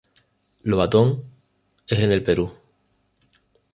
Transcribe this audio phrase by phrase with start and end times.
[0.63, 1.23] Lobatón
[1.85, 2.51] es en el Perú.